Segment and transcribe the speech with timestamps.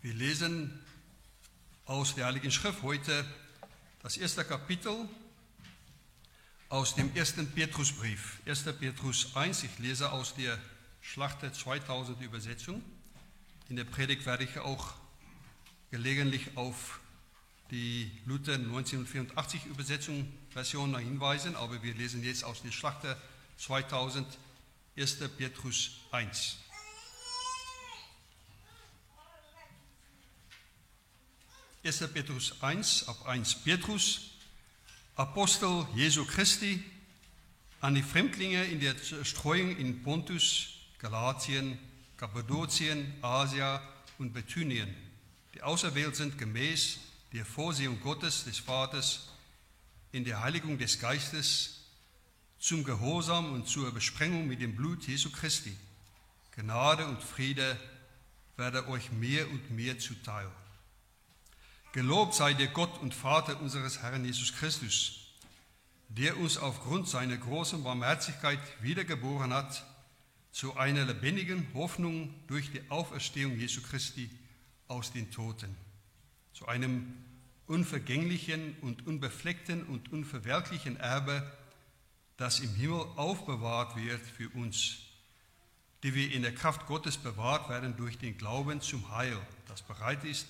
[0.00, 0.78] Wir lesen
[1.84, 3.24] aus der Heiligen Schrift heute
[4.00, 5.08] das erste Kapitel
[6.68, 8.38] aus dem ersten Petrusbrief.
[8.46, 8.62] 1.
[8.78, 10.56] Petrus 1, ich lese aus der
[11.00, 12.80] Schlachte 2000 Übersetzung.
[13.68, 14.94] In der Predigt werde ich auch
[15.90, 17.00] gelegentlich auf
[17.72, 23.16] die Luther 1984 Übersetzung Version hinweisen, aber wir lesen jetzt aus der Schlachte
[23.56, 24.26] 2000
[24.96, 25.16] 1.
[25.36, 26.58] Petrus 1.
[31.80, 33.54] Erster Petrus 1 ab 1.
[33.62, 34.32] Petrus,
[35.14, 36.82] Apostel Jesu Christi,
[37.80, 41.78] an die Fremdlinge in der Streuung in Pontus, Galatien,
[42.16, 43.80] Kappadokien, Asia
[44.18, 44.92] und Bethynien,
[45.54, 46.98] die auserwählt sind gemäß
[47.32, 49.28] der Vorsehung Gottes, des Vaters,
[50.10, 51.84] in der Heiligung des Geistes,
[52.58, 55.76] zum Gehorsam und zur Besprengung mit dem Blut Jesu Christi.
[56.56, 57.78] Gnade und Friede
[58.56, 60.50] werde euch mehr und mehr zuteil.
[61.98, 65.32] Gelobt sei der Gott und Vater unseres Herrn Jesus Christus,
[66.08, 69.84] der uns aufgrund seiner großen Barmherzigkeit wiedergeboren hat
[70.52, 74.30] zu einer lebendigen Hoffnung durch die Auferstehung Jesu Christi
[74.86, 75.76] aus den Toten,
[76.52, 77.16] zu einem
[77.66, 81.50] unvergänglichen und unbefleckten und unverwerklichen Erbe,
[82.36, 84.98] das im Himmel aufbewahrt wird für uns,
[86.04, 90.22] die wir in der Kraft Gottes bewahrt werden durch den Glauben zum Heil, das bereit
[90.22, 90.46] ist,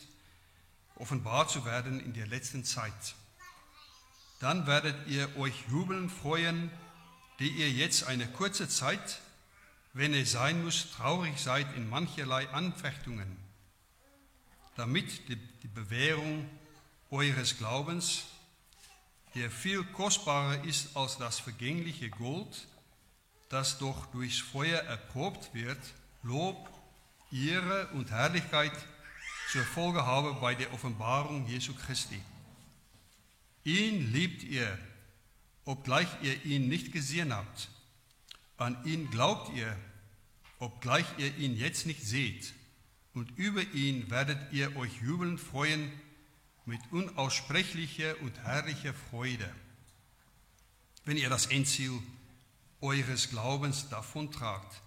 [0.99, 3.15] offenbar zu werden in der letzten Zeit.
[4.41, 6.71] Dann werdet ihr euch jubeln freuen,
[7.39, 9.21] die ihr jetzt eine kurze Zeit
[9.99, 13.37] wenn es sein muss, traurig seid in mancherlei Anfechtungen,
[14.77, 16.49] damit die, die Bewährung
[17.11, 18.25] eures Glaubens,
[19.35, 22.69] der viel kostbarer ist als das vergängliche Gold,
[23.49, 25.81] das doch durchs Feuer erprobt wird,
[26.23, 26.69] Lob,
[27.33, 28.73] Ehre und Herrlichkeit
[29.51, 32.21] zur Folge habe bei der Offenbarung Jesu Christi.
[33.65, 34.79] Ihn liebt ihr,
[35.65, 37.69] obgleich ihr ihn nicht gesehen habt
[38.59, 39.75] an ihn glaubt ihr,
[40.59, 42.53] obgleich ihr ihn jetzt nicht seht,
[43.15, 45.91] und über ihn werdet ihr euch jubelnd freuen
[46.67, 49.49] mit unaussprechlicher und herrlicher Freude,
[51.05, 52.03] wenn ihr das Endziel
[52.81, 54.83] eures Glaubens davontragt,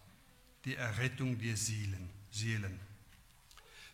[0.66, 2.09] die Errettung der Seelen.
[2.29, 2.79] Seelen.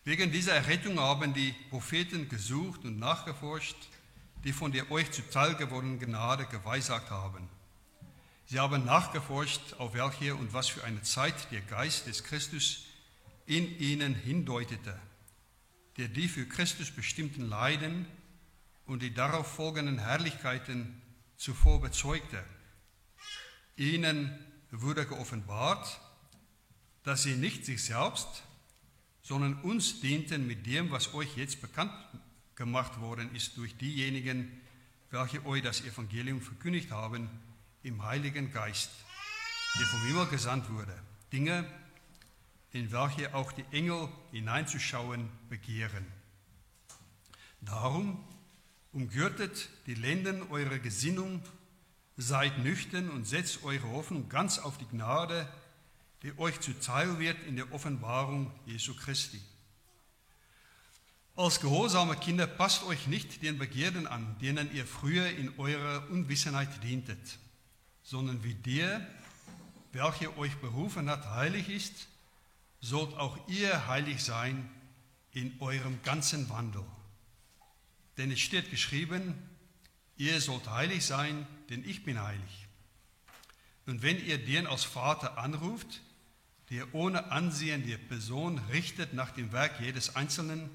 [0.07, 3.75] Wegen dieser Errettung haben die Propheten gesucht und nachgeforscht,
[4.45, 7.49] die von der euch zuteil gewordenen Gnade geweissagt haben.
[8.45, 12.85] Sie haben nachgeforscht, auf welche und was für eine Zeit der Geist des Christus
[13.47, 14.97] in ihnen hindeutete,
[15.97, 18.05] der die für Christus bestimmten Leiden
[18.85, 21.01] und die darauf folgenden Herrlichkeiten
[21.35, 22.41] zuvor bezeugte.
[23.75, 24.39] Ihnen
[24.71, 25.99] wurde geoffenbart,
[27.03, 28.43] dass sie nicht sich selbst,
[29.27, 31.91] sondern uns dienten mit dem, was euch jetzt bekannt
[32.55, 34.49] gemacht worden ist durch diejenigen,
[35.11, 37.29] welche euch das Evangelium verkündigt haben,
[37.83, 38.89] im Heiligen Geist,
[39.77, 40.97] der vom Himmel gesandt wurde.
[41.33, 41.65] Dinge,
[42.71, 46.05] in welche auch die Engel hineinzuschauen begehren.
[47.59, 48.23] Darum
[48.93, 51.41] umgürtet die Lenden eurer Gesinnung,
[52.15, 55.49] seid nüchtern und setzt eure Hoffnung ganz auf die Gnade,
[56.23, 59.41] die euch zuteil wird in der Offenbarung Jesu Christi.
[61.35, 66.83] Als gehorsame Kinder passt euch nicht den Begierden an, denen ihr früher in eurer Unwissenheit
[66.83, 67.37] dientet
[68.07, 69.05] sondern wie der,
[69.91, 72.07] welcher euch berufen hat, heilig ist,
[72.79, 74.69] sollt auch ihr heilig sein
[75.33, 76.85] in eurem ganzen Wandel.
[78.15, 79.35] Denn es steht geschrieben,
[80.15, 82.67] ihr sollt heilig sein, denn ich bin heilig.
[83.85, 86.01] Und wenn ihr den als Vater anruft,
[86.69, 90.69] der ohne Ansehen der Person richtet nach dem Werk jedes Einzelnen,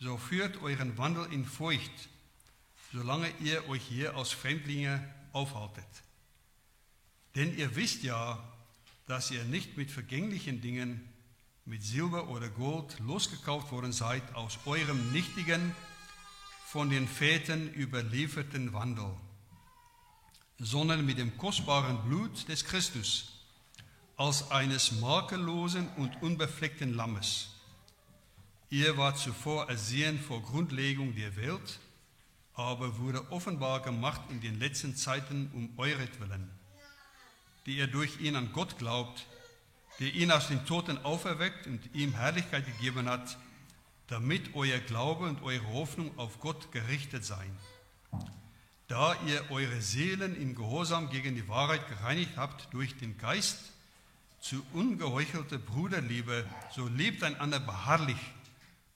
[0.00, 2.08] so führt euren Wandel in Furcht,
[2.92, 5.02] solange ihr euch hier als Fremdlinge
[5.32, 5.86] aufhaltet.
[7.34, 8.42] Denn ihr wisst ja,
[9.06, 11.08] dass ihr nicht mit vergänglichen Dingen,
[11.64, 15.74] mit Silber oder Gold losgekauft worden seid aus eurem nichtigen,
[16.66, 19.10] von den Vätern überlieferten Wandel,
[20.58, 23.37] sondern mit dem kostbaren Blut des Christus,
[24.18, 27.48] als eines makellosen und unbefleckten Lammes.
[28.68, 31.78] Ihr wart zuvor ersehen vor Grundlegung der Welt,
[32.52, 36.50] aber wurde offenbar gemacht in den letzten Zeiten um euretwillen
[37.68, 39.26] die ihr durch ihn an Gott glaubt,
[40.00, 43.36] der ihn aus den Toten auferweckt und ihm Herrlichkeit gegeben hat,
[44.06, 47.54] damit euer Glaube und eure Hoffnung auf Gott gerichtet seien.
[48.86, 53.58] Da ihr eure Seelen im Gehorsam gegen die Wahrheit gereinigt habt durch den Geist
[54.40, 58.18] zu ungeheuchelter Bruderliebe, so liebt einander beharrlich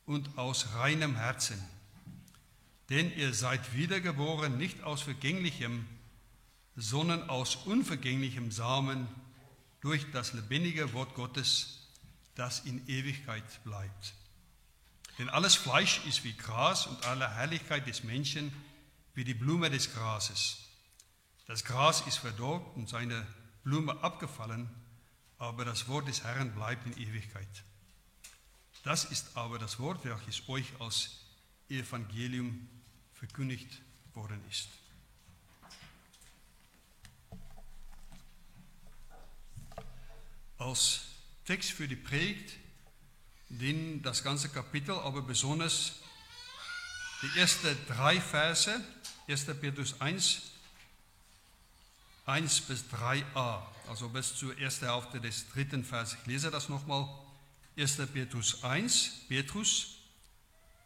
[0.06, 1.62] und aus reinem Herzen.
[2.91, 5.87] Denn ihr seid wiedergeboren nicht aus vergänglichem,
[6.77, 9.09] sondern aus unvergänglichem Samen
[9.81, 11.88] durch das lebendige Wort Gottes,
[12.35, 14.15] das in Ewigkeit bleibt.
[15.19, 18.53] Denn alles Fleisch ist wie Gras und alle Herrlichkeit des Menschen
[19.15, 20.59] wie die Blume des Grases.
[21.47, 23.27] Das Gras ist verdorrt und seine
[23.65, 24.71] Blume abgefallen,
[25.43, 27.65] aber das Wort des Herrn bleibt in Ewigkeit.
[28.85, 31.19] Das ist aber das Wort, welches euch als
[31.69, 32.69] Evangelium
[33.12, 33.83] verkündigt
[34.15, 34.69] worden ist.
[40.59, 41.06] Als
[41.45, 42.56] Text für die Predigt
[43.49, 45.97] dienen das ganze Kapitel, aber besonders
[47.21, 48.81] die ersten drei Verse,
[49.27, 49.47] 1.
[49.61, 50.51] Petrus 1,
[52.25, 56.17] 1 bis 3a, also bis zur ersten Hälfte des dritten Verses.
[56.21, 57.09] Ich lese das nochmal.
[57.77, 57.97] 1.
[58.13, 59.99] Petrus 1, Petrus,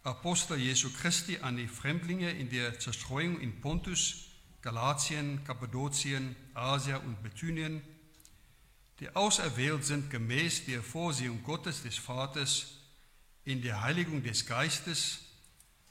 [0.03, 4.29] Apostel Jesu Christi an die Fremdlinge in der Zerstreuung in Pontus,
[4.62, 7.83] Galatien, Kappadokien, Asia und Bithynien,
[9.00, 12.79] die auserwählt sind gemäß der Vorsehung Gottes des Vaters
[13.44, 15.19] in der Heiligung des Geistes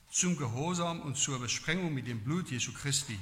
[0.10, 3.20] zum Gehorsam und zur Besprengung mit dem Blut Jesu Christi.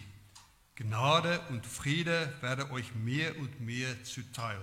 [0.76, 4.60] Gnade und Friede werde euch mehr und mehr zuteil.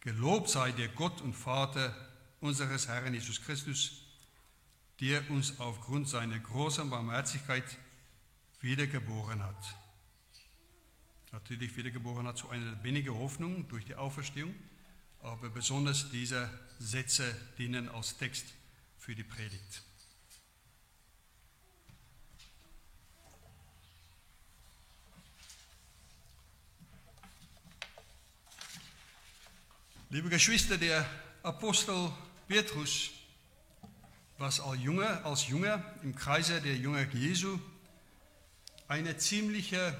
[0.00, 1.94] Gelobt sei der Gott und Vater
[2.40, 4.02] unseres Herrn Jesus Christus,
[5.00, 7.64] der uns aufgrund seiner großen Barmherzigkeit
[8.60, 9.76] wiedergeboren hat
[11.32, 14.54] natürlich wiedergeboren hat zu einer lebendigen Hoffnung durch die Auferstehung.
[15.22, 16.48] Aber besonders diese
[16.78, 18.46] Sätze dienen als Text
[18.98, 19.82] für die Predigt.
[30.12, 31.06] Liebe Geschwister, der
[31.44, 32.10] Apostel
[32.48, 33.10] Petrus
[34.38, 37.60] was als Junge, als Junge im Kreise der Jünger Jesu
[38.88, 39.96] eine ziemliche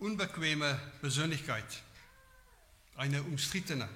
[0.00, 1.84] unbequeme Persönlichkeit,
[2.96, 3.88] eine umstrittene.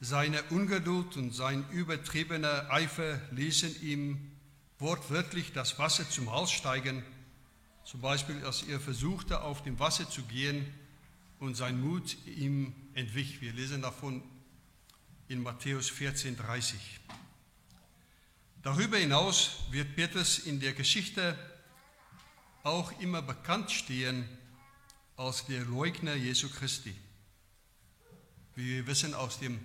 [0.00, 4.32] Seine Ungeduld und sein übertriebener Eifer ließen ihm
[4.80, 7.02] wortwörtlich das Wasser zum Hals steigen,
[7.84, 10.74] zum Beispiel als er versuchte, auf dem Wasser zu gehen
[11.42, 13.40] und sein Mut ihm entwich.
[13.40, 14.22] Wir lesen davon
[15.26, 17.00] in Matthäus 14, 30.
[18.62, 21.36] Darüber hinaus wird Petrus in der Geschichte
[22.62, 24.24] auch immer bekannt stehen
[25.16, 26.94] als der Leugner Jesu Christi.
[28.54, 29.58] Wie wir wissen aus dem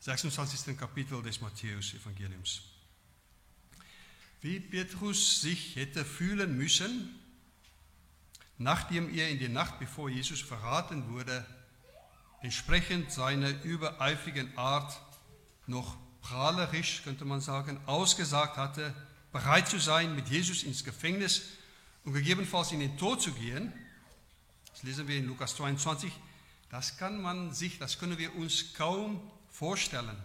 [0.00, 0.76] 26.
[0.76, 2.62] Kapitel des Matthäus-Evangeliums.
[4.40, 7.23] Wie Petrus sich hätte fühlen müssen,
[8.58, 11.44] nachdem er in der Nacht, bevor Jesus verraten wurde,
[12.42, 15.00] entsprechend seiner übereifrigen Art
[15.66, 18.94] noch prahlerisch, könnte man sagen, ausgesagt hatte,
[19.32, 21.42] bereit zu sein, mit Jesus ins Gefängnis
[22.04, 23.72] und gegebenenfalls in den Tod zu gehen,
[24.72, 26.12] das lesen wir in Lukas 22.
[26.68, 29.20] Das kann man sich, das können wir uns kaum
[29.50, 30.16] vorstellen.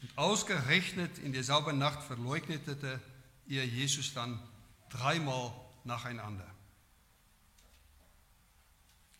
[0.00, 3.00] Und ausgerechnet in derselben Nacht verleugnete
[3.46, 4.40] ihr Jesus dann
[4.90, 5.52] dreimal
[5.84, 6.53] nacheinander.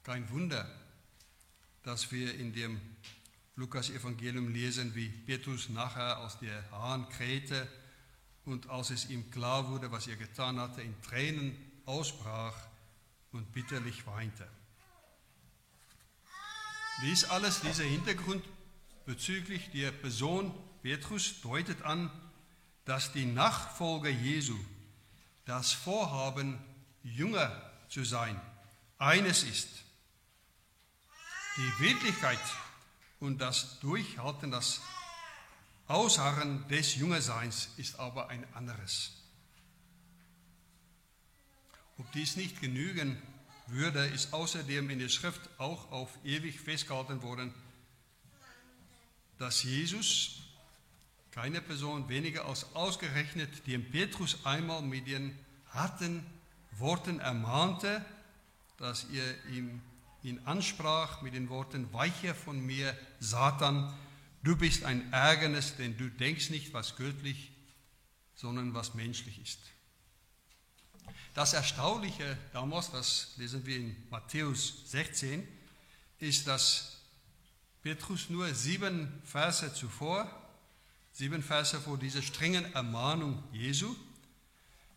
[0.05, 0.71] Kein Wunder,
[1.83, 2.79] dass wir in dem
[3.57, 7.67] Lukas-Evangelium lesen, wie Petrus nachher aus der Hahn krähte
[8.45, 11.57] und als es ihm klar wurde, was er getan hatte, in Tränen
[11.87, 12.55] ausbrach
[13.33, 14.47] und bitterlich weinte.
[17.03, 18.45] Dies alles, dieser Hintergrund
[19.07, 22.11] bezüglich der Person Petrus deutet an,
[22.85, 24.59] dass die Nachfolger Jesu
[25.47, 26.59] das Vorhaben,
[27.03, 28.39] Jünger zu sein,
[28.99, 29.84] eines ist.
[31.57, 32.41] Die Wirklichkeit
[33.21, 34.81] und das Durchhalten, das
[35.87, 39.13] Ausharren des Jüngerseins ist aber ein anderes.
[41.97, 43.23] Ob dies nicht genügen
[43.69, 47.55] würde, ist außerdem in der Schrift auch auf ewig festgehalten worden,
[49.39, 50.41] dass Jesus
[51.31, 55.39] keine Person weniger als ausgerechnet den Petrus einmal mit den
[55.71, 56.27] harten
[56.73, 58.05] Worten ermahnte,
[58.79, 59.81] dass er ihm
[60.25, 63.95] ihn ansprach mit den Worten, weiche von mir, Satan,
[64.43, 67.53] du bist ein Ärgernis, denn du denkst nicht, was göttlich,
[68.35, 69.59] sondern was menschlich ist.
[71.35, 75.47] Das Erstaunliche damals, das lesen wir in Matthäus 16,
[76.21, 76.99] ist, dass
[77.83, 80.27] Petrus nur sieben Verse zuvor,
[81.13, 83.95] sieben Verse vor dieser strengen Ermahnung Jesu,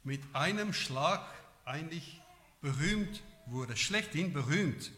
[0.03, 1.21] mit einem Schlag
[1.65, 2.21] eigentlich
[2.61, 4.91] berühmt wurde, schlechthin berühmt.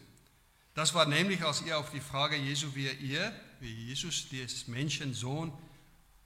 [0.74, 5.14] Das war nämlich, als er auf die Frage Jesu, wie er, wie Jesus, des Menschen
[5.14, 5.52] Sohn,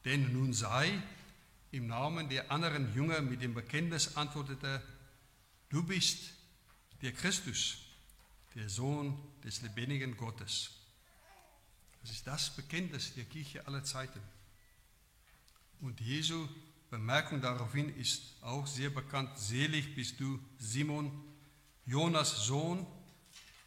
[0.05, 1.03] Denn nun sei
[1.71, 4.83] im Namen der anderen Jünger mit dem Bekenntnis antwortete,
[5.71, 6.35] du bist
[7.03, 7.79] der Christus,
[8.55, 10.71] der Sohn des lebendigen Gottes.
[12.03, 14.21] Das ist das Bekenntnis der Kirche aller Zeiten.
[15.81, 16.49] Und Jesu
[16.91, 19.37] Bemerkung daraufhin ist auch sehr bekannt.
[19.37, 21.11] Selig bist du, Simon,
[21.87, 22.87] Jonas Sohn,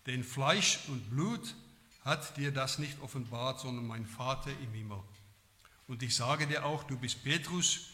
[0.07, 1.55] denn Fleisch und Blut
[2.03, 5.03] hat dir das nicht offenbart, sondern mein Vater im Himmel.
[5.87, 7.89] Und ich sage dir auch, du bist Petrus,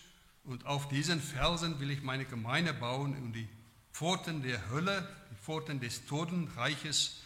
[0.45, 3.47] und auf diesen Felsen will ich meine Gemeinde bauen, und die
[3.91, 7.21] Pforten der Hölle, die Pforten des Totenreiches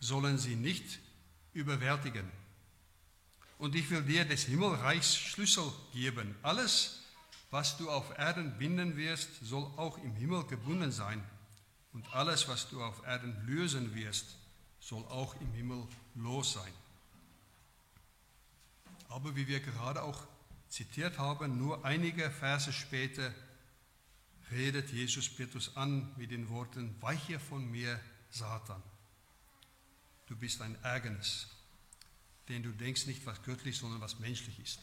[0.00, 1.00] sollen sie nicht
[1.52, 2.30] überwältigen.
[3.58, 6.34] Und ich will dir des Himmelreichs Schlüssel geben.
[6.42, 7.00] Alles,
[7.50, 11.22] was du auf Erden binden wirst, soll auch im Himmel gebunden sein.
[11.92, 14.36] Und alles, was du auf Erden lösen wirst,
[14.80, 16.72] soll auch im Himmel los sein.
[19.08, 20.26] Aber wie wir gerade auch
[20.68, 23.32] zitiert haben, nur einige Verse später
[24.50, 28.82] redet Jesus Petrus an mit den Worten, weiche von mir, Satan.
[30.26, 31.48] Du bist ein Ärgernis,
[32.48, 34.80] denn du denkst nicht, was göttlich, sondern was menschlich ist.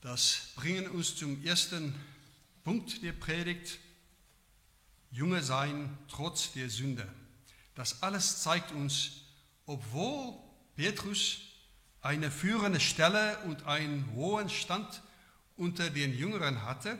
[0.00, 1.94] Das bringen uns zum ersten
[2.64, 3.78] Punkt der Predigt.
[5.14, 7.08] Junge sein trotz der Sünde.
[7.76, 9.22] Das alles zeigt uns,
[9.64, 10.34] obwohl
[10.74, 11.38] Petrus
[12.02, 15.02] eine führende Stelle und einen hohen Stand
[15.56, 16.98] unter den Jüngeren hatte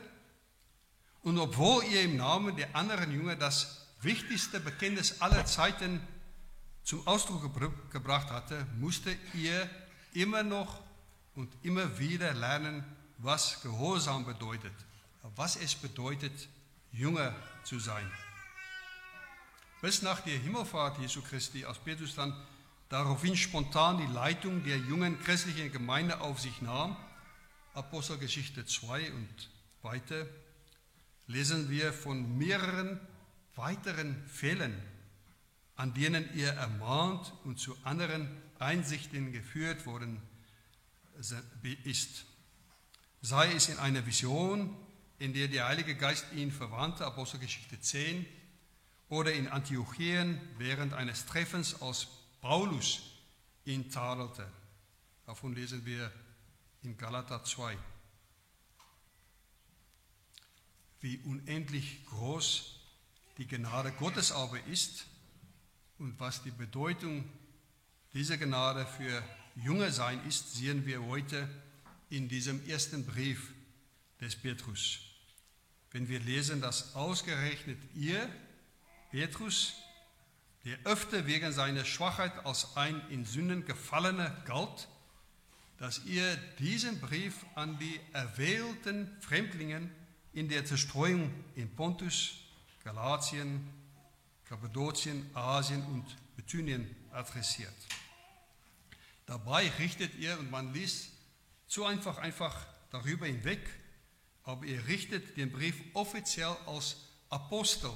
[1.23, 5.99] und obwohl er im Namen der anderen Jünger das wichtigste Bekenntnis aller Zeiten
[6.83, 7.51] zum Ausdruck
[7.91, 9.69] gebracht hatte, musste er
[10.13, 10.81] immer noch
[11.35, 12.85] und immer wieder lernen,
[13.17, 14.73] was Gehorsam bedeutet,
[15.35, 16.47] was es bedeutet,
[16.95, 18.09] Jünger zu sein.
[19.81, 22.33] Bis nach der Himmelfahrt Jesu Christi, als Petrus dann
[22.89, 26.95] daraufhin spontan die Leitung der jungen christlichen Gemeinde auf sich nahm,
[27.73, 29.49] Apostelgeschichte 2 und
[29.81, 30.25] weiter,
[31.27, 32.99] lesen wir von mehreren
[33.55, 34.81] weiteren Fällen,
[35.75, 40.21] an denen er ermahnt und zu anderen Einsichten geführt worden
[41.83, 42.25] ist.
[43.21, 44.75] Sei es in einer Vision,
[45.19, 48.25] in der der Heilige Geist ihn verwandte, Apostelgeschichte 10,
[49.09, 52.07] oder in Antiochien während eines Treffens, als
[52.41, 53.01] Paulus
[53.65, 54.47] ihn tadelte.
[55.25, 56.11] Davon lesen wir
[56.83, 57.77] in Galater 2.
[61.01, 62.79] Wie unendlich groß
[63.37, 65.05] die Gnade Gottes aber ist
[65.97, 67.29] und was die Bedeutung
[68.13, 69.23] dieser Gnade für
[69.55, 71.49] Junge sein ist, sehen wir heute
[72.09, 73.54] in diesem ersten Brief
[74.21, 74.99] des Petrus.
[75.91, 78.29] Wenn wir lesen, dass ausgerechnet ihr,
[79.11, 79.73] Petrus,
[80.65, 84.87] der öfter wegen seiner Schwachheit als ein in Sünden gefallener galt,
[85.77, 89.91] dass ihr diesen Brief an die erwählten Fremdlingen
[90.33, 92.35] in der Zerstreuung in Pontus,
[92.83, 93.69] Galatien,
[94.45, 96.05] Kappadokien, Asien und
[96.35, 97.73] Bithynien adressiert.
[99.25, 101.09] Dabei richtet ihr, und man liest
[101.67, 103.61] zu einfach einfach darüber hinweg,
[104.45, 106.97] aber er richtet den Brief offiziell als
[107.29, 107.91] Apostel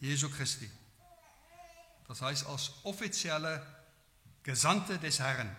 [0.00, 0.70] Jesu Christi.
[2.06, 3.64] Das heißt als offizielle
[4.42, 5.54] Gesandte des Herrn.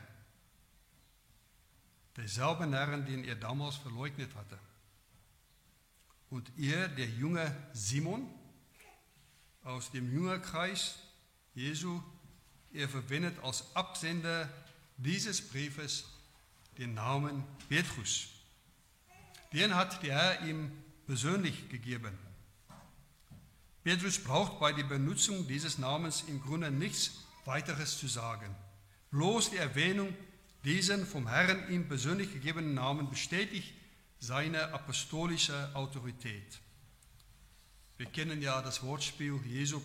[2.15, 4.59] Derselben Herrn, den er damals verleugnet hatte.
[6.29, 8.27] Und er, der junge Simon
[9.63, 10.95] aus dem Jüngerkreis
[11.53, 12.01] Jesu,
[12.73, 14.49] er verwendet als Absender
[14.97, 16.05] dieses Briefes
[16.77, 18.32] den Namen Petrus.
[19.53, 20.71] Den hat der Herr ihm
[21.05, 22.17] persönlich gegeben.
[23.83, 27.11] Petrus braucht bei der Benutzung dieses Namens im Grunde nichts
[27.45, 28.55] weiteres zu sagen.
[29.11, 30.15] Bloß die Erwähnung
[30.63, 33.73] diesen vom Herrn ihm persönlich gegebenen Namen bestätigt
[34.19, 36.59] seine apostolische Autorität.
[37.97, 39.81] Wir kennen ja das Wortspiel Jesu,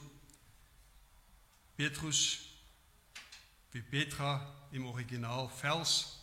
[1.76, 2.38] Petrus,
[3.72, 6.17] wie Petra im Original Fels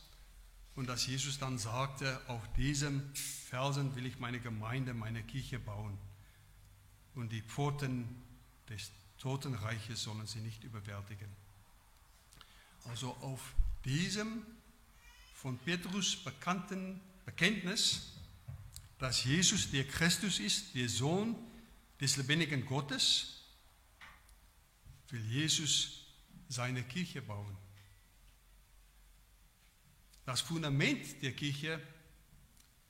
[0.76, 5.98] und dass Jesus dann sagte, auf diesem Felsen will ich meine Gemeinde, meine Kirche bauen.
[7.16, 8.22] Und die Pforten
[8.70, 11.30] des Totenreiches sollen sie nicht überwältigen.
[12.90, 13.54] Also auf
[13.86, 14.46] diesem
[15.34, 18.12] von Petrus bekannten Bekenntnis,
[19.00, 21.36] dass Jesus der Christus ist, der Sohn
[22.02, 23.44] des lebendigen Gottes,
[25.10, 26.06] will Jesus
[26.50, 27.56] seine Kirche bauen.
[30.26, 31.80] Das Fundament der Kirche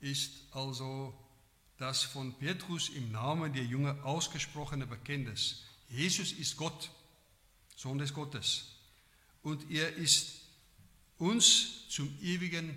[0.00, 1.16] ist also
[1.76, 5.62] das von Petrus im Namen der Jünger ausgesprochene Bekenntnis.
[5.88, 6.90] Jesus ist Gott,
[7.76, 8.76] Sohn des Gottes.
[9.42, 10.40] Und er ist
[11.18, 12.76] uns zum ewigen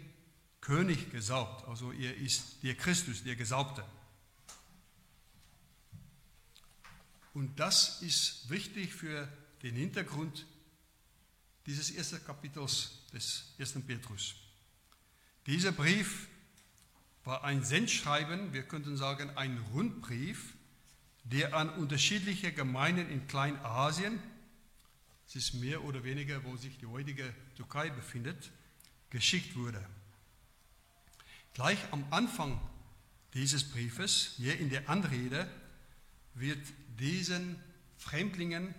[0.59, 1.67] König gesaubt.
[1.67, 3.83] Also er ist der Christus, der Gesaubte.
[7.33, 9.31] Und das ist wichtig für
[9.63, 10.45] den Hintergrund
[11.65, 14.35] dieses ersten Kapitels des ersten Petrus.
[15.49, 16.27] Dieser Brief
[17.23, 20.53] war ein Sendschreiben, wir könnten sagen ein Rundbrief,
[21.23, 24.19] der an unterschiedliche Gemeinden in Kleinasien,
[25.25, 28.51] es ist mehr oder weniger, wo sich die heutige Türkei befindet,
[29.09, 29.83] geschickt wurde.
[31.55, 32.61] Gleich am Anfang
[33.33, 35.49] dieses Briefes, hier in der Anrede,
[36.35, 36.61] wird
[36.99, 37.59] diesen
[37.97, 38.75] Fremdlingen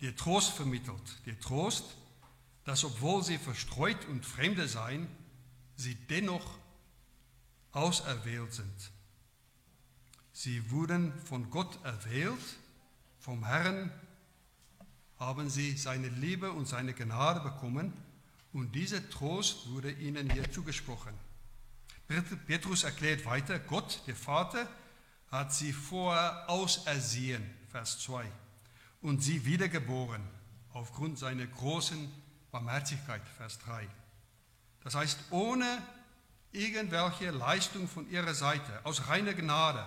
[0.00, 1.24] der Trost vermittelt.
[1.26, 1.84] Der Trost,
[2.64, 5.06] dass obwohl sie verstreut und Fremde seien,
[5.78, 6.58] sie dennoch
[7.72, 8.90] auserwählt sind.
[10.32, 12.58] Sie wurden von Gott erwählt,
[13.20, 13.90] vom Herrn
[15.18, 17.92] haben sie seine Liebe und seine Gnade bekommen
[18.52, 21.14] und dieser Trost wurde ihnen hier zugesprochen.
[22.46, 24.68] Petrus erklärt weiter, Gott, der Vater,
[25.30, 28.24] hat sie vorher ausersehen, Vers 2,
[29.02, 30.22] und sie wiedergeboren
[30.72, 32.10] aufgrund seiner großen
[32.50, 33.86] Barmherzigkeit, Vers 3.
[34.88, 35.82] Das heißt, ohne
[36.50, 39.86] irgendwelche Leistung von ihrer Seite, aus reiner Gnade.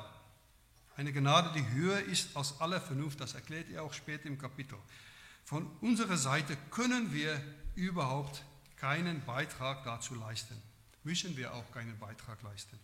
[0.95, 4.77] Eine Gnade, die höher ist als alle Vernunft, das erklärt er auch später im Kapitel.
[5.43, 7.41] Von unserer Seite können wir
[7.73, 8.43] überhaupt
[8.75, 10.61] keinen Beitrag dazu leisten.
[11.03, 12.77] Müssen wir auch keinen Beitrag leisten.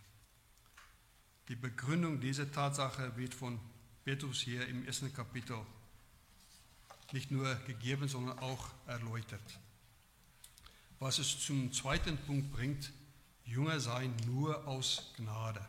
[1.50, 3.60] Die Begründung dieser Tatsache wird von
[4.06, 5.60] Petrus hier im ersten Kapitel
[7.12, 9.60] nicht nur gegeben, sondern auch erläutert.
[11.00, 12.92] Was es zum zweiten Punkt bringt,
[13.46, 15.66] Jünger sein nur aus Gnade.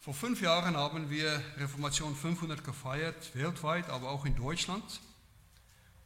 [0.00, 5.00] Vor fünf Jahren haben wir Reformation 500 gefeiert, weltweit, aber auch in Deutschland.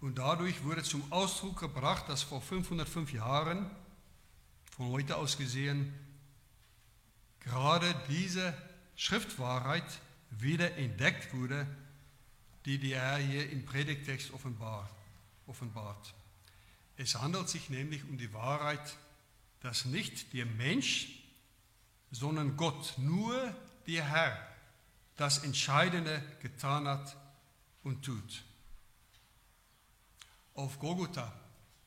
[0.00, 3.70] Und dadurch wurde zum Ausdruck gebracht, dass vor 505 Jahren,
[4.76, 5.94] von heute aus gesehen,
[7.40, 8.54] gerade diese
[8.96, 9.84] Schriftwahrheit
[10.30, 11.66] wieder entdeckt wurde,
[12.66, 16.14] die der Herr hier im Predigtext offenbart.
[17.02, 18.96] Es handelt sich nämlich um die Wahrheit,
[19.58, 21.08] dass nicht der Mensch,
[22.12, 23.52] sondern Gott, nur
[23.88, 24.48] der Herr,
[25.16, 27.16] das Entscheidende getan hat
[27.82, 28.44] und tut.
[30.54, 31.32] Auf Golgotha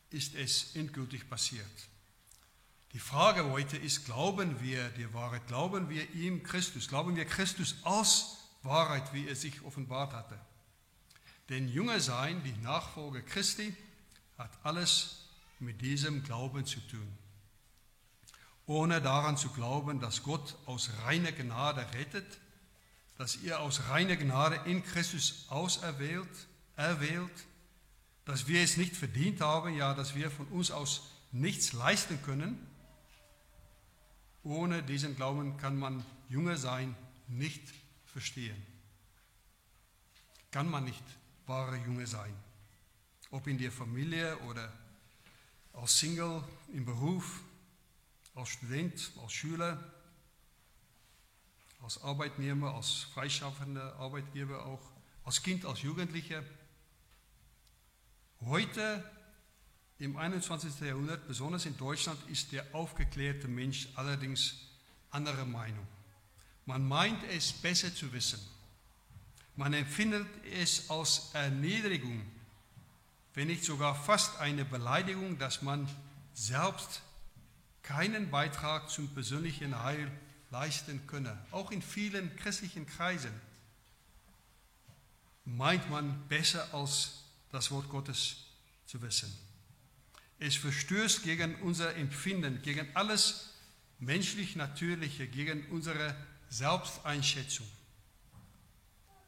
[0.10, 1.66] ist es endgültig passiert.
[2.92, 5.48] Die Frage heute ist, glauben wir die Wahrheit?
[5.48, 6.90] Glauben wir ihm Christus?
[6.90, 10.38] Glauben wir Christus als Wahrheit, wie er sich offenbart hatte?
[11.48, 13.74] Denn Jünger sein, die Nachfolge Christi,
[14.38, 15.28] hat alles
[15.60, 17.18] mit diesem Glauben zu tun.
[18.66, 22.40] Ohne daran zu glauben, dass Gott aus reiner Gnade rettet,
[23.18, 27.46] dass ihr aus reiner Gnade in Christus auserwählt, erwählt,
[28.26, 32.58] dass wir es nicht verdient haben, ja, dass wir von uns aus nichts leisten können,
[34.44, 36.96] ohne diesen Glauben kann man Jünger sein
[37.28, 37.64] nicht
[38.06, 38.56] verstehen.
[40.52, 41.04] Kann man nicht
[41.48, 42.34] wahre Jünger sein.
[43.36, 44.72] Ob in der Familie oder
[45.74, 47.42] als Single, im Beruf,
[48.34, 49.84] als Student, als Schüler,
[51.84, 54.80] als Arbeitnehmer, als freischaffender Arbeitgeber auch,
[55.26, 56.44] als Kind, als Jugendlicher.
[58.40, 59.04] Heute
[60.00, 60.80] im 21.
[60.80, 64.62] Jahrhundert, besonders in Deutschland, ist der aufgeklärte Mensch allerdings
[65.12, 65.86] anderer Meinung.
[66.66, 68.40] Man meint es besser zu wissen.
[69.58, 72.26] Man empfindet es als Erniedrigung,
[73.36, 75.88] wenn nicht sogar fast eine Beleidigung, dass man
[76.34, 77.02] selbst
[77.84, 80.10] keinen Beitrag zum persönlichen Heil
[80.50, 81.38] leisten könne.
[81.52, 83.34] Auch in vielen christlichen Kreisen
[85.44, 88.38] meint man besser als das Wort Gottes
[88.86, 89.32] zu wissen.
[90.40, 93.54] Es verstößt gegen unser Empfinden, gegen alles
[94.00, 96.16] menschlich Natürliche, gegen unsere
[96.50, 97.68] Selbsteinschätzung.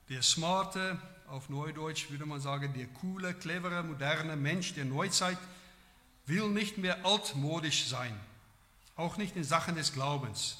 [0.09, 5.37] Der smarte, auf Neudeutsch würde man sagen, der coole, clevere, moderne Mensch der Neuzeit
[6.25, 8.17] will nicht mehr altmodisch sein,
[8.95, 10.57] auch nicht in Sachen des Glaubens.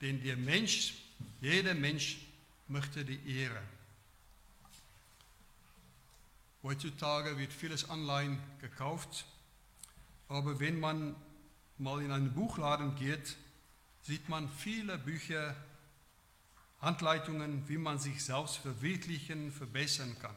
[0.00, 0.94] Denn der Mensch,
[1.40, 2.18] jeder Mensch
[2.68, 3.60] möchte die Ehre.
[6.62, 9.24] Heutzutage wird vieles online gekauft,
[10.28, 11.14] aber wenn man
[11.78, 13.36] mal in einen Buchladen geht,
[14.02, 15.54] sieht man viele Bücher,
[16.80, 20.34] Anleitungen, wie man sich selbst verwirklichen, verbessern kann.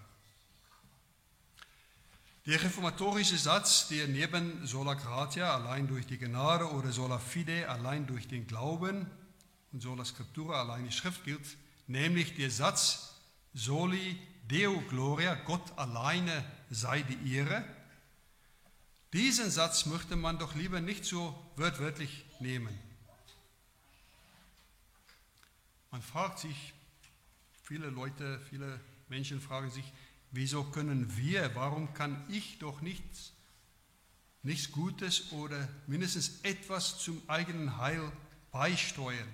[2.45, 8.07] Der reformatorische Satz, der neben sola gratia, allein durch die Gnade, oder sola fide, allein
[8.07, 9.05] durch den Glauben,
[9.71, 13.15] und sola scriptura, allein die Schrift gilt, nämlich der Satz
[13.53, 17.63] soli Deo Gloria, Gott alleine sei die Ehre,
[19.13, 22.77] Diesen Satz möchte man doch lieber nicht so wörtwörtlich nehmen.
[25.91, 26.73] Man fragt sich,
[27.63, 29.91] viele Leute, viele Menschen fragen sich,
[30.31, 33.33] wieso können wir, warum kann ich doch nichts,
[34.43, 38.11] nichts Gutes oder mindestens etwas zum eigenen Heil
[38.51, 39.27] beisteuern?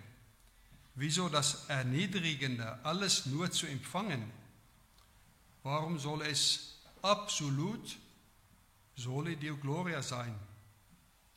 [0.95, 4.31] Wieso das Erniedrigende, alles nur zu empfangen?
[5.61, 7.97] Warum soll es absolut
[8.95, 10.33] Soli Deo Gloria sein?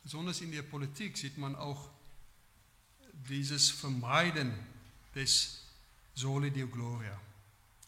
[0.05, 1.91] Besonders in der Politik sieht man auch
[3.29, 4.55] dieses Vermeiden
[5.19, 5.65] des
[6.15, 7.19] Soli Deo Gloria.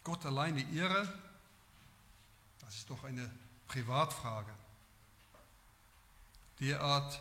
[0.02, 1.08] Gott alleine ihre,
[2.60, 3.30] das ist doch eine
[3.68, 4.52] Privatfrage.
[6.58, 7.20] Derart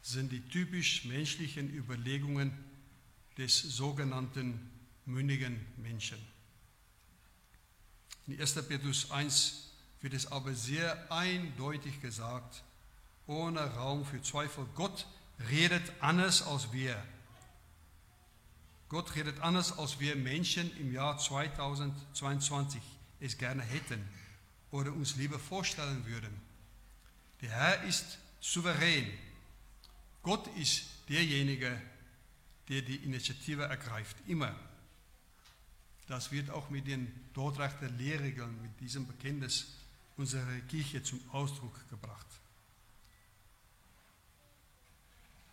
[0.00, 2.52] sind die typisch menschlichen Überlegungen
[3.36, 4.70] des sogenannten
[5.06, 6.18] mündigen Menschen.
[8.28, 8.54] In 1.
[8.68, 12.62] Petrus 1 wird es aber sehr eindeutig gesagt,
[13.26, 15.06] ohne Raum für Zweifel, Gott
[15.50, 17.02] redet anders als wir.
[18.88, 22.80] Gott redet anders, als wir Menschen im Jahr 2022
[23.20, 24.02] es gerne hätten
[24.70, 26.40] oder uns lieber vorstellen würden.
[27.42, 29.06] Der Herr ist souverän.
[30.22, 31.80] Gott ist derjenige,
[32.68, 34.54] der die Initiative ergreift, immer.
[36.06, 39.74] Das wird auch mit den Dordrechter Lehrregeln, mit diesem Bekenntnis
[40.16, 42.26] unserer Kirche zum Ausdruck gebracht.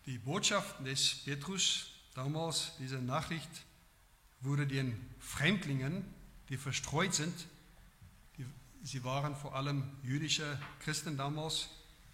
[0.06, 3.49] Die Botschaft des Petrus damals, diese Nachricht,
[4.41, 6.04] wurde den Fremdlingen,
[6.49, 7.34] die verstreut sind,
[8.38, 8.45] die,
[8.84, 11.69] sie waren vor allem jüdische Christen damals,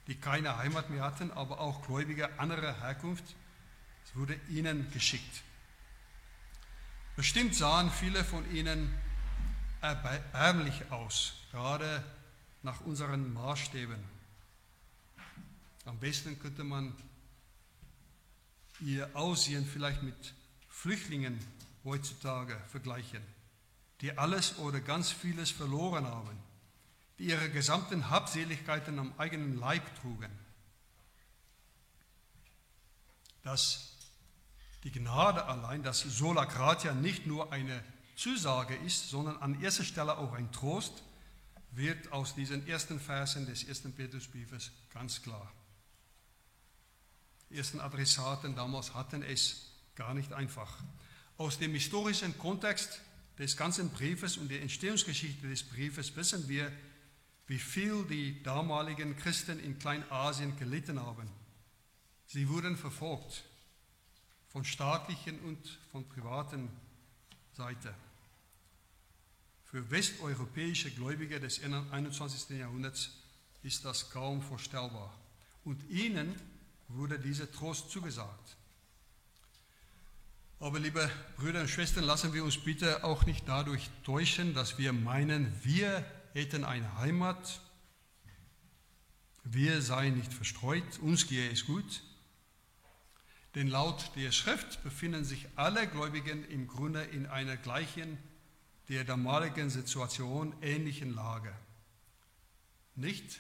[0.08, 3.24] die keine Heimat mehr hatten, aber auch Gläubige anderer Herkunft,
[4.06, 5.44] es wurde ihnen geschickt.
[7.16, 8.94] Bestimmt sahen viele von ihnen
[9.82, 12.04] erbärmlich aus, gerade
[12.64, 14.04] nach unseren Maßstäben.
[15.86, 16.96] Am besten könnte man
[18.82, 20.34] ihr Aussehen vielleicht mit
[20.70, 21.40] Flüchtlingen
[21.84, 23.22] heutzutage vergleichen,
[24.02, 26.38] die alles oder ganz vieles verloren haben,
[27.20, 30.32] die ihre gesamten Habseligkeiten am eigenen Leib trugen.
[33.44, 33.92] Dass
[34.84, 37.84] die Gnade allein, dass Sola Gratia nicht nur eine
[38.16, 41.04] Zusage ist, sondern an erster Stelle auch ein Trost,
[41.72, 45.52] wird aus diesen ersten Versen des ersten Petrusbriefes ganz klar.
[47.54, 50.82] Ersten Adressaten damals hatten es gar nicht einfach.
[51.38, 53.02] Aus dem historischen Kontext
[53.38, 56.72] des ganzen Briefes und der Entstehungsgeschichte des Briefes wissen wir,
[57.48, 61.30] wie viel die damaligen Christen in Kleinasien gelitten haben.
[62.28, 63.44] Sie wurden verfolgt
[64.50, 66.70] von staatlichen und von privaten
[67.54, 67.94] Seite.
[69.66, 72.58] Für westeuropäische Gläubige des 21.
[72.58, 73.12] Jahrhunderts
[73.64, 75.14] ist das kaum vorstellbar.
[75.64, 76.36] Und ihnen
[76.94, 78.58] wurde dieser Trost zugesagt.
[80.60, 84.94] Aber liebe Brüder und Schwestern, lassen wir uns bitte auch nicht dadurch täuschen, dass wir
[84.94, 87.62] meinen, wir hätten eine Heimat,
[89.44, 92.04] wir seien nicht verstreut, uns gehe es gut.
[93.56, 98.18] Denn laut der Schrift befinden sich alle Gläubigen im Grunde in einer gleichen,
[98.88, 101.54] der damaligen Situation ähnlichen Lage.
[102.96, 103.40] Nicht,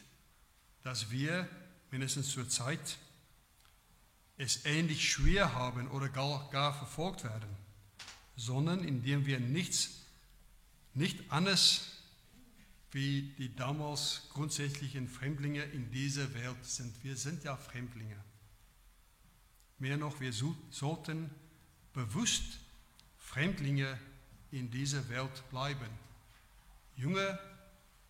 [0.82, 1.48] dass wir,
[1.92, 2.98] mindestens zur Zeit,
[4.42, 7.56] es ähnlich schwer haben oder gar, gar verfolgt werden,
[8.36, 10.02] sondern indem wir nichts,
[10.96, 11.92] nicht anders
[12.92, 16.92] wie die damals grundsätzlichen Fremdlinge in dieser Welt sind.
[17.04, 18.18] Wir sind ja Fremdlinge.
[19.78, 21.30] Mehr noch, wir sollten
[21.94, 22.60] bewusst
[23.20, 23.98] Fremdlinge
[24.52, 25.90] in dieser Welt bleiben.
[26.96, 27.40] Junge,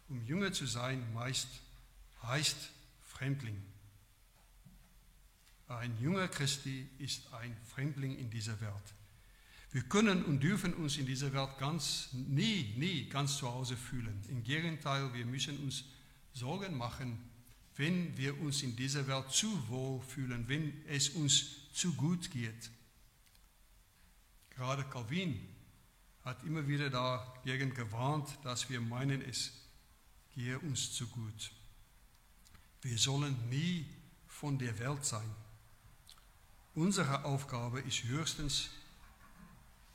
[0.08, 1.50] um Junge zu sein, meist
[2.24, 3.62] heißt Fremdling.
[5.80, 8.94] Ein junger Christi ist ein Fremdling in dieser Welt.
[9.72, 14.22] Wir können und dürfen uns in dieser Welt ganz, nie, nie ganz zu Hause fühlen.
[14.28, 15.86] Im Gegenteil, wir müssen uns
[16.34, 17.18] Sorgen machen,
[17.78, 22.70] wenn wir uns in dieser Welt zu wohl fühlen, wenn es uns zu gut geht.
[24.50, 25.40] Gerade Calvin
[26.24, 29.54] hat immer wieder dagegen gewarnt, dass wir meinen, es
[30.36, 31.52] gehe uns zu gut.
[32.82, 33.86] Wir sollen nie
[34.28, 35.30] von der Welt sein.
[36.74, 38.70] Unsere Aufgabe ist höchstens